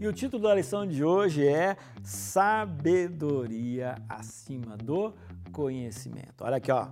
E 0.00 0.08
o 0.08 0.14
título 0.14 0.44
da 0.44 0.54
lição 0.54 0.86
de 0.86 1.04
hoje 1.04 1.46
é 1.46 1.76
Sabedoria 2.02 3.96
acima 4.08 4.74
do 4.74 5.12
conhecimento. 5.52 6.42
Olha 6.42 6.56
aqui, 6.56 6.72
ó. 6.72 6.88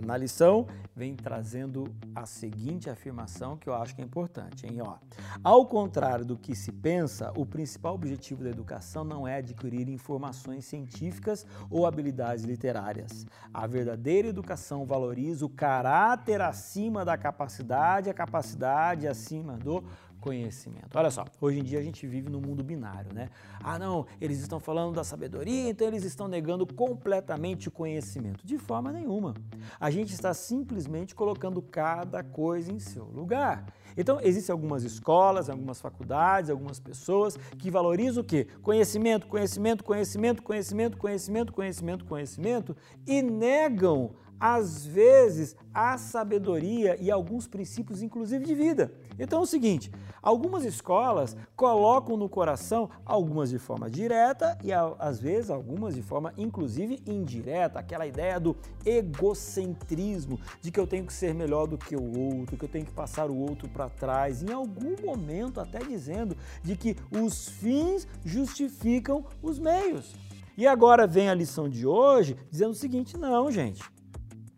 Na 0.00 0.16
lição, 0.16 0.66
vem 0.94 1.14
trazendo 1.14 1.84
a 2.14 2.24
seguinte 2.24 2.88
afirmação 2.88 3.58
que 3.58 3.68
eu 3.68 3.74
acho 3.74 3.94
que 3.94 4.00
é 4.00 4.04
importante, 4.04 4.66
hein? 4.66 4.80
Ó, 4.80 4.96
ao 5.44 5.66
contrário 5.66 6.24
do 6.24 6.36
que 6.36 6.54
se 6.54 6.72
pensa, 6.72 7.30
o 7.36 7.44
principal 7.44 7.94
objetivo 7.94 8.42
da 8.42 8.50
educação 8.50 9.04
não 9.04 9.28
é 9.28 9.36
adquirir 9.36 9.88
informações 9.88 10.64
científicas 10.64 11.46
ou 11.70 11.86
habilidades 11.86 12.44
literárias. 12.44 13.26
A 13.52 13.66
verdadeira 13.66 14.28
educação 14.28 14.86
valoriza 14.86 15.44
o 15.44 15.50
caráter 15.50 16.40
acima 16.40 17.04
da 17.04 17.18
capacidade, 17.18 18.08
a 18.08 18.14
capacidade 18.14 19.06
acima 19.06 19.58
do 19.58 19.84
conhecimento. 20.26 20.98
Olha 20.98 21.08
só, 21.08 21.24
hoje 21.40 21.60
em 21.60 21.62
dia 21.62 21.78
a 21.78 21.82
gente 21.82 22.04
vive 22.04 22.28
num 22.28 22.40
mundo 22.40 22.64
binário, 22.64 23.14
né? 23.14 23.30
Ah, 23.62 23.78
não, 23.78 24.06
eles 24.20 24.40
estão 24.40 24.58
falando 24.58 24.92
da 24.92 25.04
sabedoria, 25.04 25.70
então 25.70 25.86
eles 25.86 26.02
estão 26.02 26.26
negando 26.26 26.66
completamente 26.66 27.68
o 27.68 27.70
conhecimento. 27.70 28.44
De 28.44 28.58
forma 28.58 28.90
nenhuma. 28.90 29.34
A 29.78 29.88
gente 29.88 30.12
está 30.12 30.34
simplesmente 30.34 31.14
colocando 31.14 31.62
cada 31.62 32.24
coisa 32.24 32.72
em 32.72 32.80
seu 32.80 33.04
lugar. 33.04 33.72
Então, 33.96 34.18
existem 34.20 34.52
algumas 34.52 34.82
escolas, 34.82 35.48
algumas 35.48 35.80
faculdades, 35.80 36.50
algumas 36.50 36.80
pessoas 36.80 37.36
que 37.56 37.70
valorizam 37.70 38.22
o 38.22 38.26
quê? 38.26 38.48
Conhecimento, 38.62 39.28
conhecimento, 39.28 39.84
conhecimento, 39.84 40.42
conhecimento, 40.42 40.96
conhecimento, 40.98 41.52
conhecimento, 41.52 42.04
conhecimento 42.04 42.76
e 43.06 43.22
negam 43.22 44.10
às 44.38 44.84
vezes, 44.84 45.56
a 45.72 45.98
sabedoria 45.98 46.96
e 47.00 47.10
alguns 47.10 47.46
princípios, 47.46 48.02
inclusive 48.02 48.44
de 48.44 48.54
vida. 48.54 48.92
Então 49.18 49.40
é 49.40 49.42
o 49.42 49.46
seguinte: 49.46 49.90
algumas 50.22 50.64
escolas 50.64 51.36
colocam 51.54 52.16
no 52.16 52.28
coração, 52.28 52.88
algumas 53.04 53.50
de 53.50 53.58
forma 53.58 53.90
direta 53.90 54.58
e 54.62 54.72
às 54.72 55.18
vezes 55.18 55.50
algumas 55.50 55.94
de 55.94 56.02
forma 56.02 56.32
inclusive 56.36 57.02
indireta, 57.06 57.78
aquela 57.78 58.06
ideia 58.06 58.38
do 58.38 58.56
egocentrismo, 58.84 60.38
de 60.60 60.70
que 60.70 60.80
eu 60.80 60.86
tenho 60.86 61.06
que 61.06 61.12
ser 61.12 61.34
melhor 61.34 61.66
do 61.66 61.78
que 61.78 61.96
o 61.96 62.18
outro, 62.18 62.56
que 62.56 62.64
eu 62.64 62.68
tenho 62.68 62.84
que 62.84 62.92
passar 62.92 63.30
o 63.30 63.36
outro 63.36 63.68
para 63.68 63.88
trás, 63.88 64.42
em 64.42 64.52
algum 64.52 64.96
momento 65.04 65.60
até 65.60 65.78
dizendo 65.78 66.36
de 66.62 66.76
que 66.76 66.96
os 67.10 67.48
fins 67.48 68.06
justificam 68.24 69.24
os 69.42 69.58
meios. 69.58 70.14
E 70.56 70.66
agora 70.66 71.06
vem 71.06 71.28
a 71.28 71.34
lição 71.34 71.68
de 71.68 71.86
hoje 71.86 72.36
dizendo 72.50 72.70
o 72.70 72.74
seguinte: 72.74 73.16
não, 73.16 73.50
gente. 73.50 73.95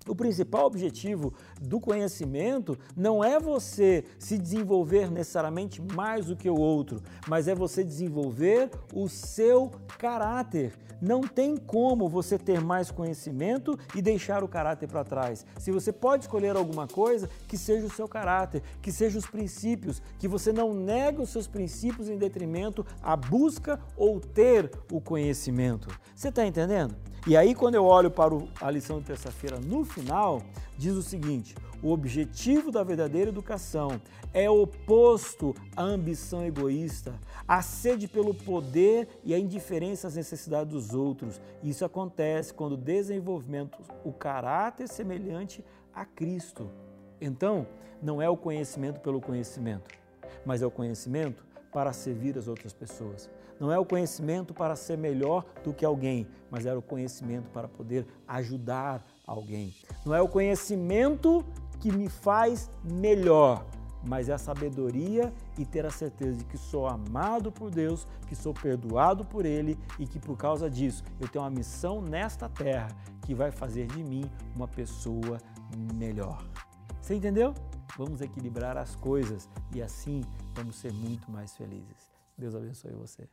O 0.09 0.15
principal 0.15 0.65
objetivo 0.65 1.35
do 1.61 1.79
conhecimento 1.79 2.79
não 2.97 3.23
é 3.23 3.39
você 3.39 4.05
se 4.19 4.39
desenvolver 4.39 5.11
necessariamente 5.11 5.83
mais 5.83 6.27
do 6.27 6.37
que 6.37 6.49
o 6.49 6.59
outro, 6.59 7.03
mas 7.29 7.47
é 7.47 7.55
você 7.55 7.85
desenvolver 7.85 8.71
o 8.95 9.07
seu 9.07 9.71
caráter. 9.99 10.73
Não 11.01 11.21
tem 11.21 11.57
como 11.57 12.09
você 12.09 12.37
ter 12.39 12.61
mais 12.61 12.91
conhecimento 12.91 13.79
e 13.95 14.03
deixar 14.03 14.43
o 14.43 14.49
caráter 14.49 14.89
para 14.89 15.05
trás. 15.05 15.47
Se 15.59 15.71
você 15.71 15.93
pode 15.93 16.25
escolher 16.25 16.57
alguma 16.57 16.89
coisa, 16.89 17.29
que 17.47 17.57
seja 17.57 17.87
o 17.87 17.91
seu 17.91 18.09
caráter, 18.09 18.63
que 18.83 18.91
seja 18.91 19.19
os 19.19 19.27
princípios, 19.27 20.03
que 20.19 20.27
você 20.27 20.53
não 20.53 20.75
negue 20.75 21.21
os 21.21 21.29
seus 21.29 21.47
princípios 21.47 22.09
em 22.09 22.19
detrimento 22.19 22.85
à 23.01 23.15
busca 23.15 23.79
ou 23.97 24.19
ter 24.19 24.71
o 24.91 25.01
conhecimento. 25.01 25.89
Você 26.17 26.31
está 26.31 26.45
entendendo? 26.45 26.97
E 27.27 27.37
aí, 27.37 27.55
quando 27.55 27.75
eu 27.75 27.85
olho 27.85 28.11
para 28.11 28.35
a 28.61 28.71
lição 28.71 29.01
de 29.01 29.05
terça-feira 29.05 29.61
no 29.61 29.85
final, 29.85 29.98
diz 30.77 30.95
o 30.95 31.03
seguinte: 31.03 31.55
o 31.83 31.93
objetivo 31.93 32.73
da 32.73 32.83
verdadeira 32.83 33.31
educação 33.31 34.01
é 34.33 34.51
oposto 34.51 35.55
à 35.77 35.83
ambição 35.83 36.45
egoísta, 36.45 37.15
à 37.47 37.63
sede 37.63 38.09
pelo 38.09 38.35
poder 38.35 39.09
e 39.25 39.33
à 39.33 39.39
indiferença 39.39 40.09
às 40.09 40.17
necessidades 40.17 40.73
dos 40.73 40.95
outros. 40.95 41.41
Isso 41.63 41.85
acontece 41.85 42.53
quando 42.53 42.77
desenvolvemos 42.77 43.73
o 44.05 44.13
caráter 44.13 44.89
semelhante 44.89 45.65
a 45.95 46.05
Cristo. 46.05 46.71
Então, 47.21 47.67
não 48.03 48.21
é 48.21 48.29
o 48.29 48.37
conhecimento 48.37 49.01
pelo 49.01 49.21
conhecimento, 49.21 49.89
mas 50.45 50.63
é 50.63 50.67
o 50.67 50.71
conhecimento 50.71 51.45
para 51.79 51.93
servir 51.93 52.37
as 52.37 52.49
outras 52.49 52.73
pessoas. 52.73 53.31
Não 53.61 53.71
é 53.71 53.79
o 53.79 53.85
conhecimento 53.85 54.53
para 54.53 54.75
ser 54.75 54.99
melhor 54.99 55.45
do 55.63 55.73
que 55.73 55.85
alguém, 55.85 56.27
mas 56.51 56.67
é 56.67 56.75
o 56.75 56.83
conhecimento 56.83 57.49
para 57.51 57.69
poder 57.69 58.05
ajudar 58.27 59.07
alguém. 59.25 59.73
Não 60.05 60.13
é 60.13 60.21
o 60.21 60.27
conhecimento 60.27 61.45
que 61.79 61.93
me 61.93 62.09
faz 62.09 62.69
melhor, 62.83 63.65
mas 64.05 64.29
é 64.29 64.33
a 64.33 64.39
sabedoria 64.39 65.33
e 65.57 65.65
ter 65.65 65.87
a 65.87 65.91
certeza 65.91 66.39
de 66.39 66.45
que 66.47 66.59
sou 66.59 66.89
amado 66.89 67.53
por 67.53 67.71
Deus, 67.71 68.09
que 68.27 68.35
sou 68.35 68.53
perdoado 68.53 69.25
por 69.25 69.47
Ele 69.47 69.79
e 70.01 70.05
que 70.05 70.19
por 70.19 70.37
causa 70.37 70.69
disso 70.69 71.05
eu 71.21 71.29
tenho 71.29 71.45
uma 71.45 71.51
missão 71.51 72.03
nesta 72.03 72.49
terra 72.49 72.89
que 73.25 73.37
vai 73.37 73.53
fazer 73.53 73.87
de 73.87 74.03
mim 74.03 74.29
uma 74.53 74.67
pessoa 74.67 75.39
melhor. 75.95 76.45
Você 77.01 77.15
entendeu? 77.15 77.55
Vamos 77.99 78.21
equilibrar 78.21 78.77
as 78.77 78.95
coisas 78.95 79.49
e 79.75 79.83
assim 79.83 80.23
vamos 80.55 80.77
ser 80.77 80.93
muito 80.93 81.29
mais 81.33 81.57
felizes. 81.57 82.13
Deus 82.39 82.55
abençoe 82.55 82.93
você. 82.93 83.29